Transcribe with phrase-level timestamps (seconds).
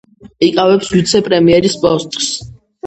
[0.47, 2.35] იკავებს ვიცე-პრემიერის პოსტს.